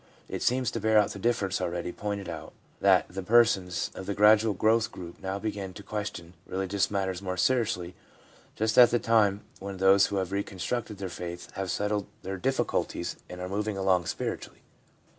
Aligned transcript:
It 0.27 0.41
seems 0.41 0.71
to 0.71 0.79
bear 0.79 0.97
out 0.97 1.11
the 1.11 1.19
difference 1.19 1.61
already 1.61 1.91
pointed 1.91 2.27
out, 2.27 2.53
that 2.79 3.05
the 3.07 3.21
persons 3.21 3.91
of 3.93 4.07
the 4.07 4.15
gradual 4.15 4.55
growth 4.55 4.91
group 4.91 5.19
now 5.21 5.37
begin 5.37 5.73
to 5.75 5.83
question 5.83 6.33
religious 6.47 6.89
matters 6.89 7.21
more 7.21 7.37
seriously 7.37 7.93
just 8.55 8.79
at 8.79 8.89
the 8.89 8.97
time 8.97 9.41
when 9.59 9.77
those 9.77 10.07
who 10.07 10.15
have 10.15 10.31
reconstructed 10.31 10.97
their 10.97 11.07
faith 11.07 11.51
have 11.51 11.69
settled 11.69 12.07
their 12.23 12.37
difficulties 12.37 13.15
and 13.29 13.39
are 13.41 13.47
moving 13.47 13.77
along 13.77 14.07
spiritually. 14.07 14.63